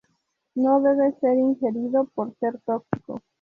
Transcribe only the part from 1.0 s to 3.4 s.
ser ingerido por ser tóxico.